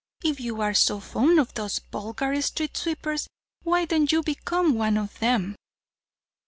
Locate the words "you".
0.39-0.61, 4.11-4.23